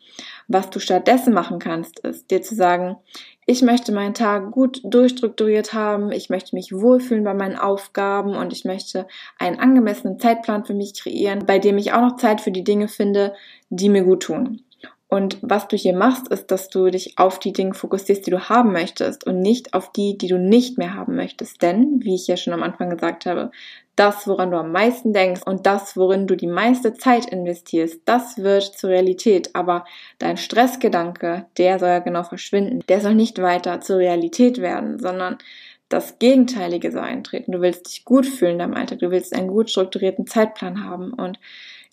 Was 0.49 0.69
du 0.69 0.79
stattdessen 0.79 1.33
machen 1.33 1.59
kannst, 1.59 1.99
ist 1.99 2.29
dir 2.29 2.41
zu 2.41 2.55
sagen, 2.55 2.97
ich 3.45 3.61
möchte 3.61 3.93
meinen 3.93 4.13
Tag 4.13 4.51
gut 4.51 4.81
durchstrukturiert 4.83 5.73
haben, 5.73 6.11
ich 6.11 6.29
möchte 6.29 6.55
mich 6.55 6.73
wohlfühlen 6.73 7.23
bei 7.23 7.33
meinen 7.33 7.55
Aufgaben 7.55 8.35
und 8.35 8.51
ich 8.51 8.65
möchte 8.65 9.07
einen 9.37 9.59
angemessenen 9.59 10.19
Zeitplan 10.19 10.65
für 10.65 10.73
mich 10.73 10.93
kreieren, 10.93 11.45
bei 11.45 11.59
dem 11.59 11.77
ich 11.77 11.93
auch 11.93 12.01
noch 12.01 12.17
Zeit 12.17 12.41
für 12.41 12.51
die 12.51 12.65
Dinge 12.65 12.89
finde, 12.89 13.33
die 13.69 13.87
mir 13.87 14.03
gut 14.03 14.23
tun. 14.23 14.61
Und 15.09 15.39
was 15.41 15.67
du 15.67 15.75
hier 15.75 15.95
machst, 15.95 16.27
ist, 16.27 16.51
dass 16.51 16.69
du 16.69 16.87
dich 16.91 17.17
auf 17.17 17.39
die 17.39 17.51
Dinge 17.51 17.73
fokussierst, 17.73 18.27
die 18.27 18.31
du 18.31 18.47
haben 18.47 18.71
möchtest 18.71 19.25
und 19.25 19.41
nicht 19.41 19.73
auf 19.73 19.91
die, 19.91 20.15
die 20.19 20.27
du 20.27 20.37
nicht 20.37 20.77
mehr 20.77 20.93
haben 20.93 21.15
möchtest. 21.15 21.63
Denn, 21.63 21.99
wie 22.03 22.13
ich 22.13 22.27
ja 22.27 22.37
schon 22.37 22.53
am 22.53 22.61
Anfang 22.61 22.91
gesagt 22.91 23.25
habe, 23.25 23.49
das, 23.95 24.27
woran 24.27 24.51
du 24.51 24.57
am 24.57 24.71
meisten 24.71 25.11
denkst 25.11 25.41
und 25.43 25.65
das, 25.65 25.97
worin 25.97 26.27
du 26.27 26.37
die 26.37 26.47
meiste 26.47 26.93
Zeit 26.93 27.25
investierst, 27.25 28.01
das 28.05 28.37
wird 28.37 28.63
zur 28.63 28.91
Realität. 28.91 29.55
Aber 29.55 29.83
dein 30.19 30.37
Stressgedanke, 30.37 31.47
der 31.57 31.79
soll 31.79 31.89
ja 31.89 31.99
genau 31.99 32.21
verschwinden. 32.21 32.83
Der 32.87 33.01
soll 33.01 33.15
nicht 33.15 33.41
weiter 33.41 33.81
zur 33.81 33.97
Realität 33.97 34.59
werden, 34.61 34.99
sondern 34.99 35.39
das 35.89 36.19
Gegenteilige 36.19 36.91
soll 36.91 37.01
eintreten. 37.01 37.51
Du 37.51 37.61
willst 37.61 37.87
dich 37.87 38.05
gut 38.05 38.27
fühlen 38.27 38.53
in 38.53 38.59
deinem 38.59 38.75
Alltag. 38.75 38.99
Du 38.99 39.09
willst 39.09 39.33
einen 39.33 39.47
gut 39.47 39.71
strukturierten 39.71 40.27
Zeitplan 40.27 40.85
haben 40.85 41.13
und 41.13 41.39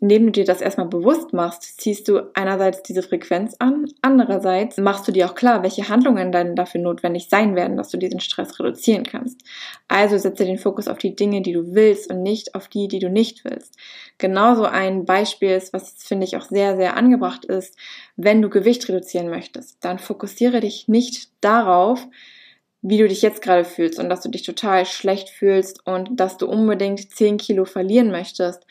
indem 0.01 0.27
du 0.27 0.33
dir 0.33 0.45
das 0.45 0.61
erstmal 0.61 0.89
bewusst 0.89 1.33
machst, 1.33 1.81
ziehst 1.81 2.07
du 2.09 2.31
einerseits 2.35 2.83
diese 2.83 3.03
Frequenz 3.03 3.57
an, 3.59 3.87
andererseits 4.03 4.77
machst 4.77 5.09
du 5.09 5.13
dir 5.13 5.27
auch 5.27 5.35
klar, 5.35 5.63
welche 5.63 5.89
Handlungen 5.89 6.33
dann 6.33 6.55
dafür 6.55 6.83
notwendig 6.83 7.29
sein 7.31 7.57
werden, 7.57 7.79
dass 7.79 7.89
du 7.89 7.97
diesen 7.97 8.21
Stress 8.21 8.61
reduzieren 8.61 9.05
kannst. 9.05 9.41
Also 9.89 10.19
setze 10.19 10.45
den 10.45 10.59
Fokus 10.59 10.87
auf 10.89 10.99
die 10.99 11.17
Dinge, 11.17 11.41
die 11.41 11.53
du 11.53 11.75
willst 11.75 12.11
und 12.11 12.23
nicht 12.23 12.55
auf 12.55 12.69
die, 12.69 12.89
die 12.89 12.99
du 12.99 13.09
nicht 13.09 13.45
willst. 13.45 13.77
Genauso 14.19 14.65
ein 14.65 15.07
Beispiel 15.07 15.51
ist, 15.51 15.73
was 15.73 15.95
finde 16.03 16.27
ich 16.27 16.37
auch 16.37 16.45
sehr, 16.45 16.77
sehr 16.77 16.97
angebracht 16.97 17.47
ist, 17.47 17.79
wenn 18.17 18.43
du 18.43 18.51
Gewicht 18.51 18.87
reduzieren 18.89 19.31
möchtest, 19.31 19.83
dann 19.83 19.99
fokussiere 19.99 20.61
dich 20.61 20.89
nicht 20.89 21.31
darauf, 21.41 22.07
wie 22.83 22.99
du 22.99 23.09
dich 23.09 23.23
jetzt 23.23 23.43
gerade 23.43 23.65
fühlst 23.65 23.99
und 23.99 24.11
dass 24.11 24.21
du 24.21 24.29
dich 24.29 24.43
total 24.43 24.85
schlecht 24.85 25.31
fühlst 25.31 25.87
und 25.87 26.21
dass 26.21 26.37
du 26.37 26.47
unbedingt 26.47 27.11
10 27.11 27.39
Kilo 27.39 27.65
verlieren 27.65 28.11
möchtest, 28.11 28.67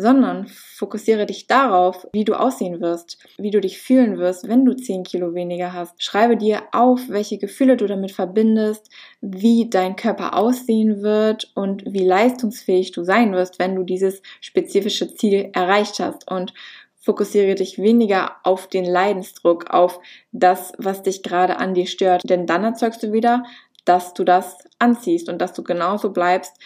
sondern 0.00 0.46
fokussiere 0.48 1.26
dich 1.26 1.46
darauf, 1.46 2.06
wie 2.12 2.24
du 2.24 2.34
aussehen 2.34 2.80
wirst, 2.80 3.18
wie 3.38 3.50
du 3.50 3.60
dich 3.60 3.78
fühlen 3.78 4.18
wirst, 4.18 4.48
wenn 4.48 4.64
du 4.64 4.74
10 4.74 5.04
Kilo 5.04 5.34
weniger 5.34 5.72
hast. 5.72 6.02
Schreibe 6.02 6.36
dir 6.36 6.62
auf, 6.72 7.00
welche 7.08 7.38
Gefühle 7.38 7.76
du 7.76 7.86
damit 7.86 8.12
verbindest, 8.12 8.90
wie 9.20 9.68
dein 9.68 9.96
Körper 9.96 10.36
aussehen 10.36 11.02
wird 11.02 11.50
und 11.54 11.84
wie 11.86 12.04
leistungsfähig 12.04 12.92
du 12.92 13.04
sein 13.04 13.32
wirst, 13.32 13.58
wenn 13.58 13.76
du 13.76 13.82
dieses 13.82 14.22
spezifische 14.40 15.14
Ziel 15.14 15.50
erreicht 15.52 16.00
hast 16.00 16.30
und 16.30 16.54
fokussiere 17.02 17.54
dich 17.54 17.78
weniger 17.78 18.36
auf 18.42 18.66
den 18.66 18.84
Leidensdruck, 18.84 19.70
auf 19.70 20.00
das, 20.32 20.72
was 20.76 21.02
dich 21.02 21.22
gerade 21.22 21.56
an 21.56 21.74
dir 21.74 21.86
stört, 21.86 22.28
denn 22.28 22.46
dann 22.46 22.62
erzeugst 22.62 23.02
du 23.02 23.12
wieder 23.12 23.44
dass 23.84 24.14
du 24.14 24.24
das 24.24 24.58
anziehst 24.78 25.28
und 25.28 25.38
dass 25.38 25.52
du 25.52 25.62
genauso 25.62 26.10
bleibst, 26.10 26.56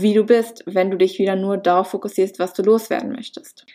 wie 0.00 0.14
du 0.14 0.24
bist, 0.24 0.62
wenn 0.66 0.90
du 0.90 0.96
dich 0.96 1.18
wieder 1.18 1.36
nur 1.36 1.56
darauf 1.56 1.90
fokussierst, 1.90 2.38
was 2.38 2.52
du 2.54 2.62
loswerden 2.62 3.12
möchtest. 3.12 3.66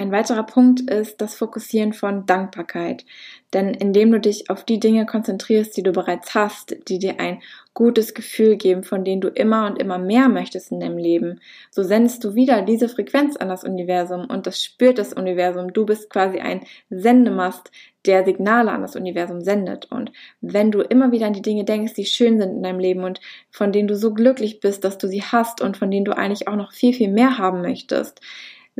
Ein 0.00 0.12
weiterer 0.12 0.44
Punkt 0.44 0.88
ist 0.88 1.20
das 1.20 1.34
Fokussieren 1.34 1.92
von 1.92 2.24
Dankbarkeit. 2.24 3.04
Denn 3.52 3.74
indem 3.74 4.12
du 4.12 4.20
dich 4.20 4.48
auf 4.48 4.64
die 4.64 4.78
Dinge 4.78 5.06
konzentrierst, 5.06 5.76
die 5.76 5.82
du 5.82 5.90
bereits 5.90 6.36
hast, 6.36 6.76
die 6.86 7.00
dir 7.00 7.18
ein 7.18 7.42
gutes 7.74 8.14
Gefühl 8.14 8.56
geben, 8.56 8.84
von 8.84 9.04
denen 9.04 9.20
du 9.20 9.26
immer 9.26 9.66
und 9.66 9.76
immer 9.76 9.98
mehr 9.98 10.28
möchtest 10.28 10.70
in 10.70 10.78
deinem 10.78 10.98
Leben, 10.98 11.40
so 11.72 11.82
sendest 11.82 12.22
du 12.22 12.36
wieder 12.36 12.62
diese 12.62 12.88
Frequenz 12.88 13.36
an 13.36 13.48
das 13.48 13.64
Universum 13.64 14.26
und 14.26 14.46
das 14.46 14.62
spürt 14.62 14.98
das 14.98 15.14
Universum. 15.14 15.72
Du 15.72 15.84
bist 15.84 16.10
quasi 16.10 16.38
ein 16.38 16.60
Sendemast, 16.90 17.72
der 18.06 18.24
Signale 18.24 18.70
an 18.70 18.82
das 18.82 18.94
Universum 18.94 19.40
sendet. 19.40 19.90
Und 19.90 20.12
wenn 20.40 20.70
du 20.70 20.80
immer 20.80 21.10
wieder 21.10 21.26
an 21.26 21.32
die 21.32 21.42
Dinge 21.42 21.64
denkst, 21.64 21.94
die 21.94 22.06
schön 22.06 22.38
sind 22.38 22.52
in 22.52 22.62
deinem 22.62 22.78
Leben 22.78 23.02
und 23.02 23.18
von 23.50 23.72
denen 23.72 23.88
du 23.88 23.96
so 23.96 24.14
glücklich 24.14 24.60
bist, 24.60 24.84
dass 24.84 24.96
du 24.96 25.08
sie 25.08 25.24
hast 25.24 25.60
und 25.60 25.76
von 25.76 25.90
denen 25.90 26.04
du 26.04 26.16
eigentlich 26.16 26.46
auch 26.46 26.56
noch 26.56 26.72
viel, 26.72 26.94
viel 26.94 27.10
mehr 27.10 27.36
haben 27.38 27.62
möchtest, 27.62 28.20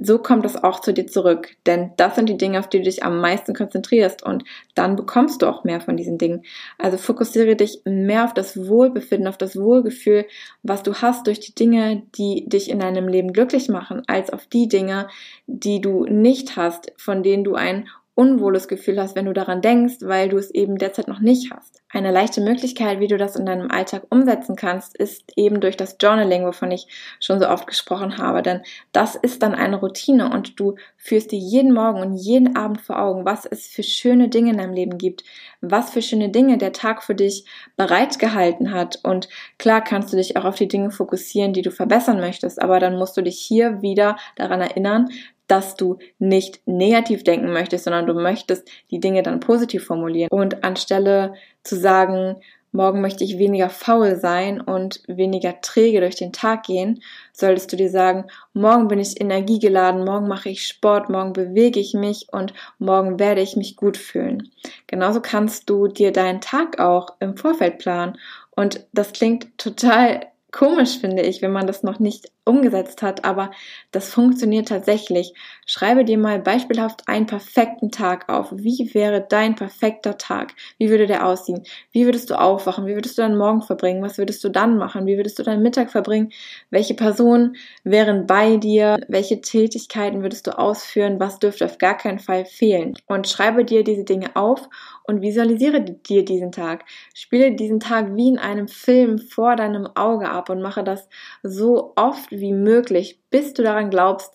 so 0.01 0.19
kommt 0.19 0.45
es 0.47 0.57
auch 0.57 0.81
zu 0.81 0.93
dir 0.93 1.07
zurück. 1.07 1.57
Denn 1.67 1.91
das 1.97 2.15
sind 2.15 2.29
die 2.29 2.37
Dinge, 2.37 2.59
auf 2.59 2.69
die 2.69 2.79
du 2.79 2.85
dich 2.85 3.03
am 3.03 3.21
meisten 3.21 3.55
konzentrierst 3.55 4.23
und 4.23 4.45
dann 4.75 4.97
bekommst 4.97 5.43
du 5.43 5.47
auch 5.47 5.65
mehr 5.65 5.81
von 5.81 5.97
diesen 5.97 6.19
Dingen. 6.19 6.45
Also 6.79 6.97
fokussiere 6.97 7.57
dich 7.57 7.81
mehr 7.85 8.25
auf 8.25 8.35
das 8.35 8.69
Wohlbefinden, 8.69 9.29
auf 9.29 9.39
das 9.39 9.57
Wohlgefühl, 9.57 10.27
was 10.63 10.83
du 10.83 10.95
hast 10.95 11.27
durch 11.27 11.41
die 11.41 11.55
Dinge, 11.55 12.03
die 12.17 12.49
dich 12.49 12.71
in 12.71 12.79
deinem 12.79 13.09
Leben 13.09 13.33
glücklich 13.33 13.69
machen, 13.69 14.03
als 14.07 14.31
auf 14.31 14.47
die 14.47 14.69
Dinge, 14.69 15.09
die 15.47 15.81
du 15.81 16.05
nicht 16.05 16.57
hast, 16.57 16.93
von 16.97 17.23
denen 17.23 17.45
du 17.45 17.55
ein 17.55 17.89
unwohles 18.19 18.67
Gefühl 18.67 19.01
hast, 19.01 19.15
wenn 19.15 19.27
du 19.27 19.33
daran 19.33 19.63
denkst, 19.63 19.99
weil 20.01 20.29
du 20.29 20.39
es 20.39 20.51
eben 20.51 20.77
derzeit 20.77 21.07
noch 21.07 21.21
nicht 21.21 21.53
hast. 21.53 21.81
Eine 21.89 22.11
leichte 22.11 22.41
Möglichkeit, 22.41 22.99
wie 22.99 23.07
du 23.07 23.17
das 23.17 23.37
in 23.37 23.47
deinem 23.47 23.71
Alltag 23.71 24.03
umsetzen 24.11 24.57
kannst, 24.57 24.97
ist 24.97 25.33
eben 25.37 25.61
durch 25.61 25.77
das 25.77 25.99
Journaling, 26.01 26.45
wovon 26.45 26.73
ich 26.73 26.89
schon 27.21 27.39
so 27.39 27.49
oft 27.49 27.69
gesprochen 27.69 28.19
habe. 28.19 28.43
Denn 28.43 28.63
das 28.91 29.15
ist 29.15 29.45
dann 29.45 29.55
eine 29.55 29.77
Routine 29.77 30.33
und 30.33 30.59
du 30.59 30.75
führst 30.97 31.31
dir 31.31 31.39
jeden 31.39 31.73
Morgen 31.73 32.01
und 32.01 32.17
jeden 32.17 32.57
Abend 32.57 32.81
vor 32.81 33.01
Augen, 33.01 33.25
was 33.25 33.47
es 33.47 33.69
für 33.69 33.85
schöne 33.85 34.29
Dinge 34.29 34.51
in 34.51 34.59
deinem 34.59 34.75
Leben 34.75 34.99
gibt, 34.99 35.23
was 35.61 35.91
für 35.91 36.03
schöne 36.03 36.31
Dinge 36.31 36.59
der 36.59 36.73
Tag 36.73 37.05
für 37.05 37.15
dich 37.15 37.45
bereitgehalten 37.77 38.73
hat. 38.73 38.99
Und 39.05 39.29
klar 39.59 39.81
kannst 39.81 40.13
du 40.13 40.17
dich 40.17 40.37
auch 40.37 40.45
auf 40.45 40.57
die 40.57 40.67
Dinge 40.67 40.91
fokussieren, 40.91 41.53
die 41.53 41.63
du 41.63 41.71
verbessern 41.71 42.19
möchtest, 42.19 42.61
aber 42.61 42.81
dann 42.81 42.99
musst 42.99 43.17
du 43.17 43.23
dich 43.23 43.39
hier 43.39 43.81
wieder 43.81 44.17
daran 44.35 44.61
erinnern, 44.61 45.09
dass 45.49 45.75
du 45.75 45.99
nicht 46.19 46.61
negativ 46.67 47.25
denken 47.25 47.53
möchtest, 47.53 47.85
sondern 47.85 48.07
du 48.07 48.15
möchtest 48.15 48.71
die 48.91 49.01
Dinge 49.01 49.23
dann 49.23 49.41
positiv 49.41 49.85
formulieren. 49.85 50.29
Und 50.31 50.63
anstelle 50.63 51.35
zu 51.65 51.77
sagen, 51.77 52.37
morgen 52.73 53.01
möchte 53.01 53.25
ich 53.25 53.39
weniger 53.39 53.71
faul 53.71 54.17
sein 54.17 54.61
und 54.61 55.03
weniger 55.07 55.61
träge 55.61 56.01
durch 56.01 56.17
den 56.17 56.33
Tag 56.33 56.65
gehen, 56.65 57.03
solltest 57.33 57.73
du 57.73 57.77
dir 57.77 57.91
sagen, 57.91 58.27
morgen 58.53 58.89
bin 58.89 58.99
ich 58.99 59.21
energiegeladen, 59.21 60.05
morgen 60.05 60.29
mache 60.29 60.51
ich 60.51 60.67
Sport, 60.67 61.09
morgen 61.09 61.33
bewege 61.33 61.81
ich 61.81 61.95
mich 61.95 62.29
und 62.31 62.53
morgen 62.79 63.19
werde 63.19 63.41
ich 63.41 63.57
mich 63.57 63.77
gut 63.77 63.97
fühlen. 63.97 64.51
Genauso 64.87 65.21
kannst 65.21 65.71
du 65.71 65.89
dir 65.89 66.13
deinen 66.13 66.41
Tag 66.41 66.79
auch 66.79 67.15
im 67.21 67.37
Vorfeld 67.37 67.79
planen. 67.79 68.19
Und 68.51 68.87
das 68.93 69.13
klingt 69.13 69.57
total 69.57 70.27
komisch, 70.51 70.99
finde 70.99 71.23
ich, 71.23 71.43
wenn 71.43 71.53
man 71.53 71.67
das 71.67 71.83
noch 71.83 71.99
nicht 71.99 72.31
umgesetzt 72.49 73.03
hat, 73.03 73.25
aber 73.25 73.51
das 73.93 74.13
funktioniert 74.13 74.69
tatsächlich. 74.69 75.33
Schreibe 75.67 76.05
dir 76.05 76.19
mal 76.19 76.41
beispielhaft 76.41 77.07
einen 77.07 77.27
perfekten 77.27 77.91
Tag 77.91 78.29
auf. 78.29 78.49
Wie 78.53 78.91
wäre 78.95 79.25
dein 79.29 79.55
perfekter 79.55 80.19
Tag? 80.19 80.55
Wie 80.79 80.91
würde 80.91 81.07
der 81.07 81.27
aussehen? 81.27 81.63
Wie 81.93 82.07
würdest 82.07 82.31
du 82.31 82.41
aufwachen? 82.41 82.87
Wie 82.87 82.95
würdest 82.95 83.19
du 83.19 83.23
deinen 83.23 83.37
Morgen 83.39 83.63
verbringen? 83.63 84.03
Was 84.03 84.19
würdest 84.19 84.43
du 84.43 84.49
dann 84.49 84.79
machen? 84.79 85.07
Wie 85.07 85.17
würdest 85.17 85.39
du 85.39 85.43
deinen 85.43 85.63
Mittag 85.63 85.91
verbringen? 85.91 86.31
Welche 86.71 86.95
Personen 86.95 87.57
wären 87.85 88.27
bei 88.27 88.57
dir? 88.57 88.97
Welche 89.09 89.41
Tätigkeiten 89.41 90.23
würdest 90.23 90.47
du 90.47 90.59
ausführen? 90.59 91.21
Was 91.21 91.39
dürfte 91.39 91.67
auf 91.67 91.79
gar 91.79 91.97
keinen 91.97 92.19
Fall 92.19 92.45
fehlen? 92.47 92.95
Und 93.07 93.29
schreibe 93.29 93.65
dir 93.65 93.85
diese 93.85 94.05
Dinge 94.05 94.35
auf 94.37 94.69
und 95.05 95.23
visualisiere 95.23 95.81
dir 95.83 96.25
diesen 96.25 96.53
Tag. 96.53 96.85
Spiele 97.15 97.55
diesen 97.55 97.81
Tag 97.81 98.15
wie 98.15 98.29
in 98.29 98.39
einem 98.39 98.69
Film 98.69 99.19
vor 99.19 99.57
deinem 99.57 99.87
Auge 99.97 100.29
ab 100.29 100.51
und 100.51 100.61
mache 100.63 100.85
das 100.85 101.09
so 101.43 101.93
oft 101.97 102.31
wie 102.41 102.53
möglich, 102.53 103.21
bis 103.31 103.55
du 103.55 103.63
daran 103.63 103.91
glaubst, 103.91 104.35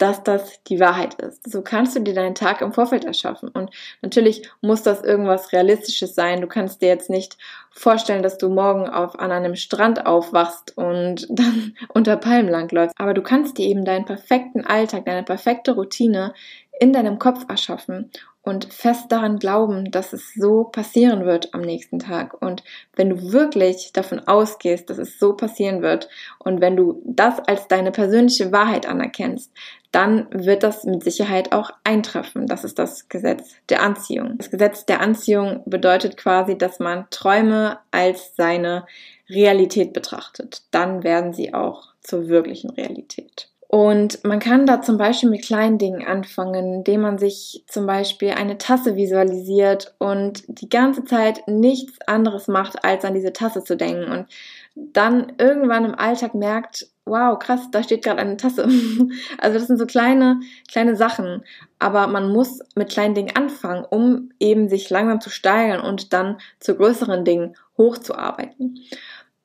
dass 0.00 0.22
das 0.22 0.62
die 0.64 0.80
Wahrheit 0.80 1.14
ist. 1.20 1.50
So 1.50 1.60
kannst 1.60 1.94
du 1.94 2.00
dir 2.00 2.14
deinen 2.14 2.34
Tag 2.34 2.62
im 2.62 2.72
Vorfeld 2.72 3.04
erschaffen. 3.04 3.50
Und 3.50 3.70
natürlich 4.00 4.48
muss 4.62 4.82
das 4.82 5.02
irgendwas 5.02 5.52
Realistisches 5.52 6.14
sein. 6.14 6.40
Du 6.40 6.46
kannst 6.46 6.80
dir 6.80 6.88
jetzt 6.88 7.10
nicht 7.10 7.36
vorstellen, 7.70 8.22
dass 8.22 8.38
du 8.38 8.48
morgen 8.48 8.88
auf, 8.88 9.18
an 9.18 9.30
einem 9.30 9.56
Strand 9.56 10.06
aufwachst 10.06 10.76
und 10.76 11.26
dann 11.38 11.76
unter 11.88 12.16
Palmen 12.16 12.50
langläufst. 12.50 12.94
Aber 12.98 13.12
du 13.12 13.22
kannst 13.22 13.58
dir 13.58 13.66
eben 13.66 13.84
deinen 13.84 14.06
perfekten 14.06 14.64
Alltag, 14.64 15.04
deine 15.04 15.22
perfekte 15.22 15.72
Routine 15.72 16.32
in 16.80 16.94
deinem 16.94 17.18
Kopf 17.18 17.44
erschaffen 17.48 18.10
und 18.42 18.72
fest 18.72 19.12
daran 19.12 19.38
glauben, 19.38 19.90
dass 19.90 20.12
es 20.12 20.34
so 20.34 20.64
passieren 20.64 21.26
wird 21.26 21.52
am 21.52 21.60
nächsten 21.60 21.98
Tag. 21.98 22.40
Und 22.40 22.64
wenn 22.96 23.10
du 23.10 23.32
wirklich 23.32 23.92
davon 23.92 24.20
ausgehst, 24.20 24.88
dass 24.88 24.98
es 24.98 25.18
so 25.18 25.34
passieren 25.34 25.82
wird 25.82 26.08
und 26.38 26.60
wenn 26.60 26.76
du 26.76 27.02
das 27.04 27.38
als 27.40 27.68
deine 27.68 27.92
persönliche 27.92 28.50
Wahrheit 28.50 28.86
anerkennst, 28.86 29.52
dann 29.92 30.28
wird 30.30 30.62
das 30.62 30.84
mit 30.84 31.02
Sicherheit 31.02 31.52
auch 31.52 31.70
eintreffen. 31.84 32.46
Das 32.46 32.64
ist 32.64 32.78
das 32.78 33.08
Gesetz 33.08 33.56
der 33.68 33.82
Anziehung. 33.82 34.38
Das 34.38 34.50
Gesetz 34.50 34.86
der 34.86 35.00
Anziehung 35.00 35.62
bedeutet 35.66 36.16
quasi, 36.16 36.56
dass 36.56 36.78
man 36.78 37.06
Träume 37.10 37.78
als 37.90 38.36
seine 38.36 38.86
Realität 39.28 39.92
betrachtet. 39.92 40.62
Dann 40.70 41.02
werden 41.02 41.32
sie 41.32 41.52
auch 41.52 41.88
zur 42.00 42.28
wirklichen 42.28 42.70
Realität. 42.70 43.48
Und 43.72 44.24
man 44.24 44.40
kann 44.40 44.66
da 44.66 44.82
zum 44.82 44.96
Beispiel 44.96 45.30
mit 45.30 45.44
kleinen 45.44 45.78
Dingen 45.78 46.04
anfangen, 46.04 46.74
indem 46.74 47.02
man 47.02 47.18
sich 47.18 47.62
zum 47.68 47.86
Beispiel 47.86 48.30
eine 48.30 48.58
Tasse 48.58 48.96
visualisiert 48.96 49.94
und 49.98 50.42
die 50.48 50.68
ganze 50.68 51.04
Zeit 51.04 51.46
nichts 51.46 51.96
anderes 52.08 52.48
macht, 52.48 52.84
als 52.84 53.04
an 53.04 53.14
diese 53.14 53.32
Tasse 53.32 53.62
zu 53.62 53.76
denken. 53.76 54.10
Und 54.10 54.26
dann 54.74 55.34
irgendwann 55.38 55.84
im 55.84 55.94
Alltag 55.94 56.34
merkt, 56.34 56.88
wow, 57.04 57.38
krass, 57.38 57.70
da 57.70 57.84
steht 57.84 58.02
gerade 58.02 58.18
eine 58.18 58.36
Tasse. 58.36 58.64
also 59.38 59.58
das 59.58 59.68
sind 59.68 59.78
so 59.78 59.86
kleine, 59.86 60.40
kleine 60.68 60.96
Sachen. 60.96 61.44
Aber 61.78 62.08
man 62.08 62.32
muss 62.32 62.58
mit 62.74 62.90
kleinen 62.90 63.14
Dingen 63.14 63.36
anfangen, 63.36 63.84
um 63.88 64.30
eben 64.40 64.68
sich 64.68 64.90
langsam 64.90 65.20
zu 65.20 65.30
steigern 65.30 65.80
und 65.80 66.12
dann 66.12 66.38
zu 66.58 66.74
größeren 66.74 67.24
Dingen 67.24 67.54
hochzuarbeiten. 67.78 68.80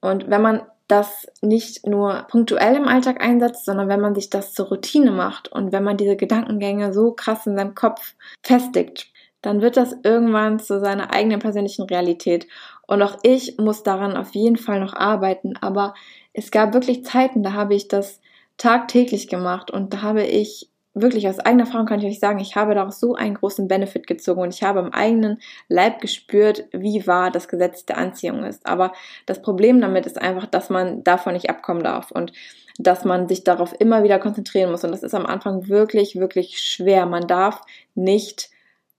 Und 0.01 0.31
wenn 0.31 0.41
man 0.41 0.63
das 0.87 1.27
nicht 1.41 1.87
nur 1.87 2.27
punktuell 2.29 2.75
im 2.75 2.87
Alltag 2.87 3.21
einsetzt, 3.23 3.65
sondern 3.65 3.87
wenn 3.87 4.01
man 4.01 4.15
sich 4.15 4.29
das 4.29 4.53
zur 4.53 4.67
Routine 4.67 5.11
macht 5.11 5.51
und 5.51 5.71
wenn 5.71 5.83
man 5.83 5.97
diese 5.97 6.15
Gedankengänge 6.15 6.93
so 6.93 7.11
krass 7.11 7.47
in 7.47 7.57
seinem 7.57 7.75
Kopf 7.75 8.13
festigt, 8.43 9.11
dann 9.41 9.61
wird 9.61 9.77
das 9.77 9.95
irgendwann 10.03 10.59
zu 10.59 10.79
seiner 10.79 11.13
eigenen 11.13 11.39
persönlichen 11.39 11.83
Realität. 11.83 12.47
Und 12.87 13.01
auch 13.01 13.17
ich 13.23 13.57
muss 13.57 13.83
daran 13.83 14.17
auf 14.17 14.33
jeden 14.33 14.57
Fall 14.57 14.79
noch 14.79 14.93
arbeiten, 14.93 15.55
aber 15.57 15.93
es 16.33 16.51
gab 16.51 16.73
wirklich 16.73 17.05
Zeiten, 17.05 17.43
da 17.43 17.53
habe 17.53 17.75
ich 17.75 17.87
das 17.87 18.21
tagtäglich 18.57 19.27
gemacht 19.27 19.71
und 19.71 19.93
da 19.93 20.01
habe 20.01 20.23
ich 20.23 20.69
wirklich 20.95 21.27
aus 21.27 21.39
eigener 21.39 21.65
Erfahrung 21.65 21.85
kann 21.85 21.99
ich 21.99 22.05
euch 22.05 22.19
sagen, 22.19 22.39
ich 22.39 22.55
habe 22.55 22.73
daraus 22.73 22.99
so 22.99 23.15
einen 23.15 23.35
großen 23.35 23.67
Benefit 23.67 24.07
gezogen 24.07 24.41
und 24.41 24.53
ich 24.53 24.63
habe 24.63 24.79
im 24.79 24.93
eigenen 24.93 25.39
Leib 25.67 25.99
gespürt, 25.99 26.65
wie 26.71 27.05
wahr 27.05 27.31
das 27.31 27.49
Gesetz 27.49 27.85
der 27.85 27.97
Anziehung 27.97 28.43
ist. 28.43 28.65
Aber 28.65 28.93
das 29.25 29.41
Problem 29.41 29.81
damit 29.81 30.05
ist 30.05 30.19
einfach, 30.19 30.45
dass 30.45 30.69
man 30.69 31.03
davon 31.03 31.33
nicht 31.33 31.49
abkommen 31.49 31.83
darf 31.83 32.11
und 32.11 32.31
dass 32.79 33.05
man 33.05 33.27
sich 33.27 33.43
darauf 33.43 33.75
immer 33.79 34.03
wieder 34.03 34.19
konzentrieren 34.19 34.71
muss. 34.71 34.83
Und 34.83 34.91
das 34.91 35.03
ist 35.03 35.13
am 35.13 35.25
Anfang 35.25 35.67
wirklich, 35.67 36.15
wirklich 36.15 36.59
schwer. 36.59 37.05
Man 37.05 37.27
darf 37.27 37.61
nicht 37.93 38.49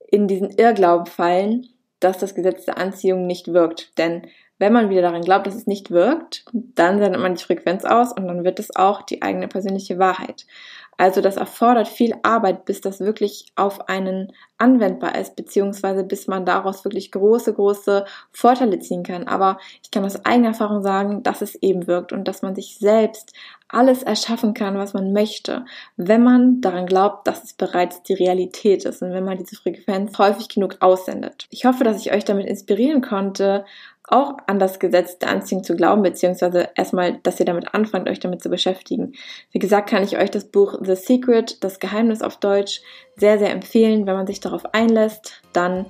in 0.09 0.29
diesen 0.29 0.51
Irrglauben 0.51 1.07
fallen, 1.07 1.67
dass 2.01 2.19
das 2.19 2.35
Gesetz 2.35 2.67
der 2.67 2.79
Anziehung 2.79 3.27
nicht 3.27 3.53
wirkt. 3.53 3.97
Denn 3.99 4.23
wenn 4.59 4.73
man 4.73 4.89
wieder 4.89 5.03
daran 5.03 5.23
glaubt, 5.23 5.47
dass 5.47 5.55
es 5.55 5.67
nicht 5.67 5.91
wirkt, 5.91 6.45
dann 6.53 6.99
sendet 6.99 7.21
man 7.21 7.35
die 7.35 7.45
Frequenz 7.45 7.85
aus 7.85 8.13
und 8.13 8.27
dann 8.27 8.45
wird 8.45 8.59
es 8.59 8.75
auch 8.75 9.03
die 9.03 9.21
eigene 9.23 9.49
persönliche 9.49 9.99
Wahrheit. 9.99 10.47
Also 10.99 11.21
das 11.21 11.37
erfordert 11.37 11.89
viel 11.89 12.15
Arbeit, 12.23 12.65
bis 12.65 12.81
das 12.81 13.01
wirklich 13.01 13.47
auf 13.55 13.89
einen 13.89 14.33
anwendbar 14.59 15.17
ist, 15.17 15.37
beziehungsweise 15.37 16.03
bis 16.03 16.27
man 16.27 16.47
daraus 16.47 16.85
wirklich 16.85 17.13
große, 17.13 17.53
große 17.53 18.07
Vorteile 18.33 18.79
ziehen 18.79 19.03
kann. 19.03 19.29
Aber 19.29 19.59
ich 19.83 19.91
kann 19.91 20.05
aus 20.05 20.25
eigener 20.25 20.49
Erfahrung 20.49 20.83
sagen, 20.83 21.23
dass 21.23 21.43
es 21.43 21.55
eben 21.57 21.87
wirkt 21.87 22.13
und 22.13 22.27
dass 22.27 22.43
man 22.43 22.55
sich 22.55 22.79
selbst 22.79 23.35
alles 23.69 24.03
erschaffen 24.03 24.55
kann, 24.55 24.79
was 24.79 24.95
man 24.95 25.13
möchte, 25.13 25.65
wenn 25.97 26.23
man 26.23 26.61
daran 26.61 26.87
glaubt, 26.87 27.27
dass 27.27 27.45
es 27.45 27.53
bereits 27.53 28.03
die 28.05 28.15
Realität 28.15 28.85
ist 28.85 29.03
und 29.03 29.13
wenn 29.13 29.25
man 29.25 29.39
diese 29.39 29.57
Frequenz 29.57 30.17
häufig 30.19 30.49
genug 30.49 30.77
aussendet. 30.81 31.47
Ich 31.51 31.65
hoffe, 31.65 31.83
dass 31.83 32.01
ich 32.01 32.13
euch 32.13 32.25
damit 32.25 32.47
inspirieren 32.47 33.03
konnte, 33.03 33.65
auch 34.09 34.37
an 34.47 34.59
das 34.59 34.79
Gesetz 34.79 35.19
der 35.19 35.31
Anziehung 35.31 35.65
zu 35.65 35.75
glauben, 35.77 36.03
beziehungsweise 36.03 36.69
erstmal, 36.75 37.19
dass 37.23 37.41
ihr 37.41 37.47
damit 37.47 37.75
anfangt, 37.75 38.09
euch 38.09 38.21
damit 38.21 38.43
zu 38.43 38.49
beschäftigen. 38.49 39.13
Wie 39.53 39.59
gesagt, 39.59 39.91
kann 39.91 40.03
ich 40.03 40.17
euch 40.19 40.31
das 40.31 40.45
Buch 40.45 40.79
The 40.83 40.95
Secret, 40.95 41.63
das 41.65 41.81
Geheimnis 41.81 42.23
auf 42.23 42.37
Deutsch, 42.37 42.83
sehr, 43.17 43.39
sehr 43.39 43.51
empfehlen. 43.51 44.07
Wenn 44.07 44.17
man 44.17 44.27
sich 44.27 44.41
darauf 44.41 44.75
einlässt, 44.75 45.43
dann 45.53 45.87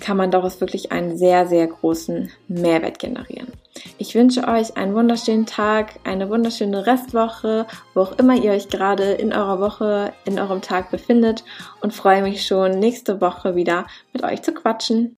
kann 0.00 0.16
man 0.16 0.30
daraus 0.30 0.60
wirklich 0.60 0.92
einen 0.92 1.16
sehr, 1.16 1.46
sehr 1.46 1.66
großen 1.66 2.30
Mehrwert 2.48 2.98
generieren. 2.98 3.52
Ich 3.98 4.14
wünsche 4.14 4.46
euch 4.46 4.76
einen 4.76 4.94
wunderschönen 4.94 5.46
Tag, 5.46 5.94
eine 6.04 6.28
wunderschöne 6.30 6.86
Restwoche, 6.86 7.66
wo 7.94 8.00
auch 8.00 8.18
immer 8.18 8.34
ihr 8.34 8.52
euch 8.52 8.68
gerade 8.68 9.12
in 9.12 9.32
eurer 9.32 9.60
Woche, 9.60 10.12
in 10.24 10.38
eurem 10.38 10.62
Tag 10.62 10.90
befindet 10.90 11.44
und 11.80 11.94
freue 11.94 12.22
mich 12.22 12.46
schon 12.46 12.78
nächste 12.78 13.20
Woche 13.20 13.56
wieder 13.56 13.86
mit 14.12 14.22
euch 14.22 14.42
zu 14.42 14.52
quatschen. 14.52 15.12